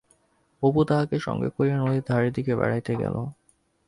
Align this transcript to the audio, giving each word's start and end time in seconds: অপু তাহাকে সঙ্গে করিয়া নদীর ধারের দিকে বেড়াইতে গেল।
অপু 0.63 0.81
তাহাকে 0.83 1.17
সঙ্গে 1.19 1.49
করিয়া 1.49 1.77
নদীর 1.77 2.03
ধারের 2.07 2.31
দিকে 2.33 2.51
বেড়াইতে 2.55 2.93
গেল। 2.95 3.15